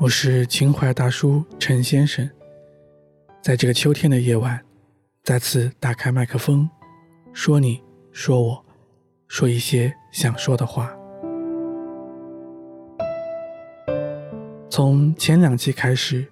[0.00, 2.26] 我是情怀大叔陈先生，
[3.42, 4.58] 在这个秋天的夜晚，
[5.22, 6.66] 再次打开麦克风，
[7.34, 8.64] 说你，说我，
[9.28, 10.90] 说一些想说的话。
[14.70, 16.26] 从前两期开始，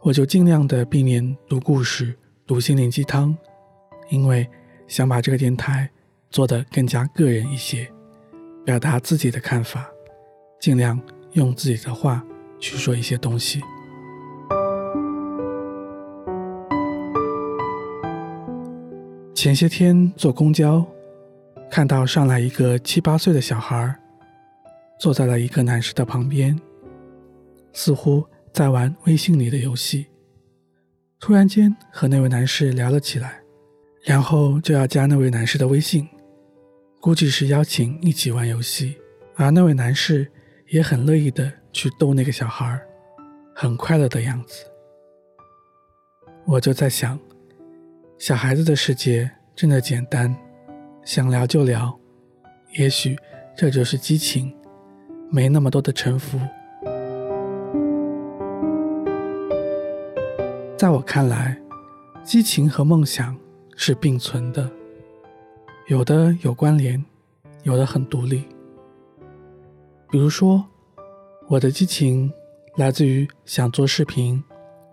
[0.00, 2.12] 我就尽量的避免读故事、
[2.48, 3.32] 读心灵鸡汤，
[4.10, 4.44] 因为
[4.88, 5.88] 想把这个电台
[6.30, 7.88] 做得更加个人一些，
[8.64, 9.88] 表达自己的看法，
[10.58, 11.00] 尽量
[11.34, 12.26] 用自己的话。
[12.60, 13.60] 去说一些东西。
[19.34, 20.84] 前些天坐公交，
[21.70, 23.96] 看到上来一个七八岁的小孩，
[24.98, 26.60] 坐在了一个男士的旁边，
[27.72, 30.06] 似乎在玩微信里的游戏。
[31.20, 33.40] 突然间和那位男士聊了起来，
[34.04, 36.08] 然后就要加那位男士的微信，
[37.00, 38.96] 估计是邀请一起玩游戏。
[39.36, 40.28] 而那位男士
[40.68, 41.52] 也很乐意的。
[41.78, 42.76] 去逗那个小孩，
[43.54, 44.64] 很快乐的样子。
[46.44, 47.16] 我就在想，
[48.18, 50.34] 小孩子的世界真的简单，
[51.04, 51.96] 想聊就聊。
[52.76, 53.16] 也许
[53.56, 54.52] 这就是激情，
[55.30, 56.36] 没那么多的城府。
[60.76, 61.56] 在我看来，
[62.24, 63.38] 激情和梦想
[63.76, 64.68] 是并存的，
[65.86, 67.04] 有的有关联，
[67.62, 68.48] 有的很独立。
[70.10, 70.66] 比如说。
[71.50, 72.30] 我的激情
[72.76, 74.44] 来自于想做视频、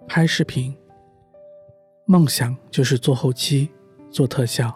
[0.08, 0.74] 拍视频，
[2.06, 3.70] 梦想就是做后期、
[4.10, 4.74] 做特效，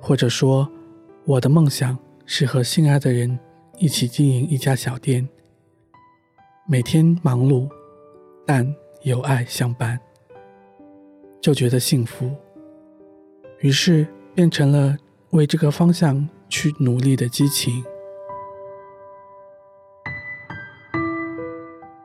[0.00, 0.66] 或者说，
[1.26, 3.38] 我的梦想是和心爱的人
[3.76, 5.28] 一起经营一家小店，
[6.66, 7.68] 每天忙碌，
[8.46, 10.00] 但有爱相伴，
[11.42, 12.34] 就觉得幸福，
[13.58, 14.96] 于是变成了
[15.32, 17.84] 为这个方向去努力的激情。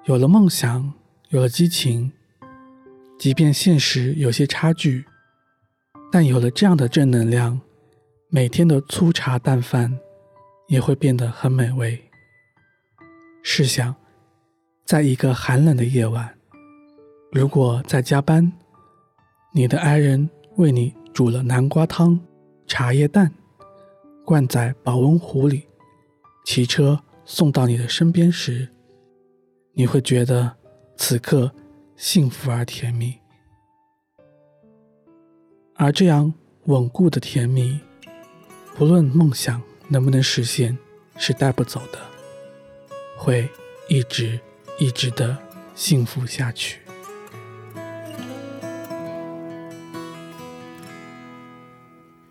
[0.05, 0.93] 有了梦想，
[1.29, 2.11] 有了激情，
[3.17, 5.05] 即便现实有些差距，
[6.11, 7.61] 但有了这样的正能量，
[8.27, 9.97] 每天的粗茶淡饭
[10.67, 12.03] 也会变得很美味。
[13.43, 13.95] 试想，
[14.83, 16.37] 在一个寒冷的夜晚，
[17.31, 18.51] 如果在加班，
[19.53, 22.19] 你的爱人为你煮了南瓜汤、
[22.67, 23.33] 茶叶蛋，
[24.25, 25.63] 灌在保温壶里，
[26.43, 28.67] 骑车送到你的身边时，
[29.75, 30.55] 你会觉得
[30.95, 31.51] 此刻
[31.95, 33.17] 幸福而甜蜜，
[35.75, 36.31] 而这样
[36.65, 37.79] 稳固的甜蜜，
[38.75, 40.77] 不论梦想能不能实现，
[41.17, 41.99] 是带不走的，
[43.17, 43.49] 会
[43.89, 44.39] 一直
[44.77, 45.35] 一直的
[45.73, 46.79] 幸福下去。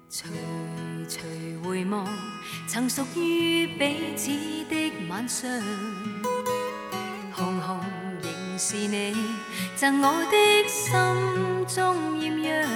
[0.08, 0.28] 徐
[1.08, 2.06] 徐回望，
[2.68, 4.30] 曾属于彼此
[4.70, 5.50] 的晚上。
[8.64, 9.12] 是你
[9.74, 12.70] 赠我的心中艳阳，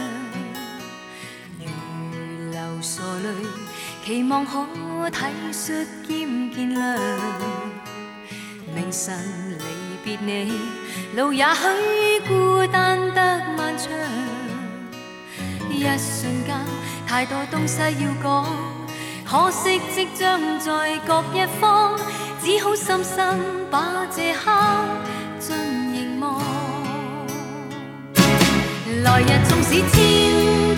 [1.60, 3.28] 如流傻泪，
[4.04, 4.66] 期望可
[5.10, 6.98] 体恤兼见谅。
[8.74, 9.16] 明晨
[9.56, 9.64] 离
[10.02, 10.58] 别你，
[11.14, 13.88] 路也许孤单得漫长。
[15.70, 16.56] 一瞬间，
[17.06, 18.44] 太多东西要讲，
[19.24, 21.97] 可惜即将在各一方。
[22.42, 23.41] 只好深深
[23.72, 24.53] 把这刻
[28.86, 29.94] 来日纵使千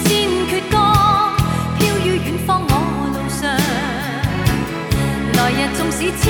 [0.02, 0.08] 千
[0.48, 0.76] 阙歌，
[1.78, 2.72] 飘于远方我
[3.12, 3.38] 路上。
[5.34, 6.26] 来日纵使千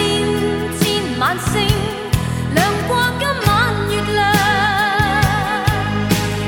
[0.80, 0.82] 千
[1.20, 1.54] 晚星，
[2.56, 2.58] 亮
[2.88, 2.90] 过
[3.20, 3.48] 今晚
[3.92, 4.18] 月亮，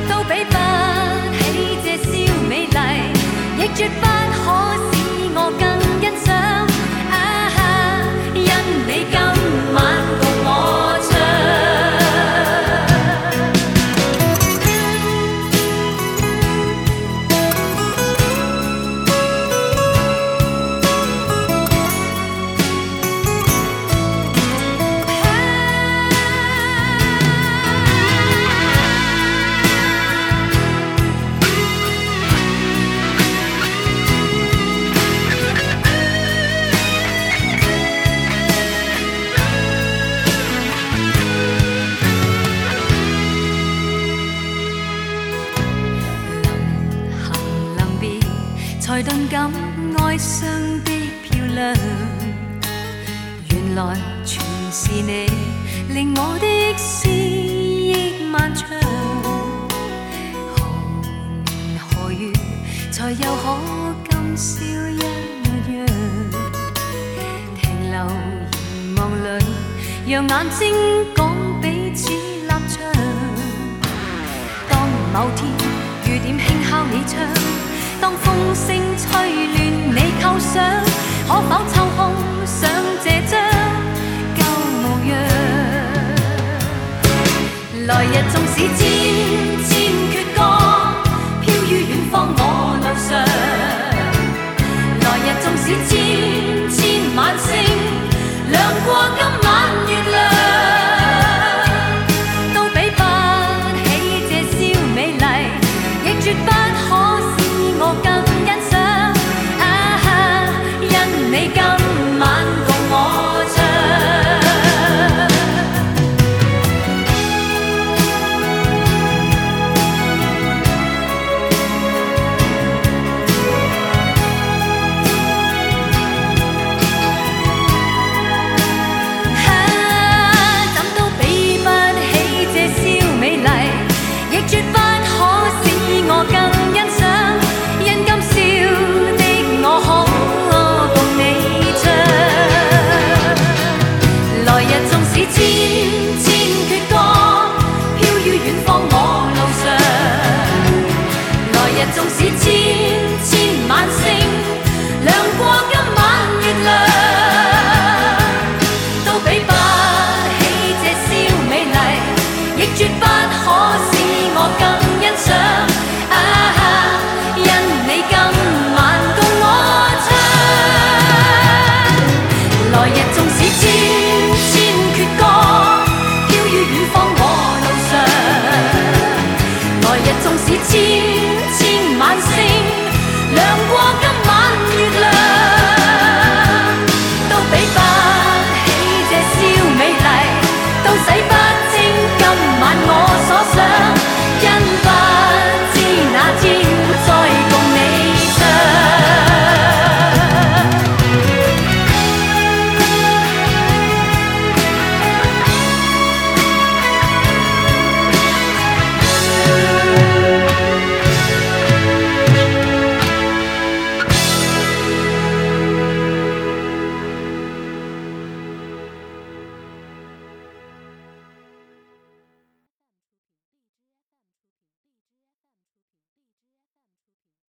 [0.08, 0.52] 都比不
[1.38, 1.38] 起
[1.84, 2.10] 这宵
[2.48, 2.76] 美丽，
[3.56, 4.02] 亦绝不
[53.50, 54.42] 原来全
[54.72, 55.28] 是你
[55.92, 56.46] 令我的
[56.78, 58.66] 思忆漫长。
[60.56, 60.56] 何
[61.68, 62.32] 年何月
[62.90, 63.58] 才又可
[64.08, 64.98] 今宵一
[65.74, 65.86] 样？
[67.60, 67.94] 停留
[68.72, 69.44] 凝望里，
[70.08, 70.74] 让眼睛
[71.14, 71.20] 讲
[71.60, 72.78] 彼此立场。
[74.66, 75.38] 当某天
[76.06, 77.14] 雨点轻敲你窗，
[78.00, 78.66] 当风声
[78.96, 79.08] 吹
[79.46, 79.58] 乱
[79.94, 80.56] 你构想，
[95.70, 95.99] 日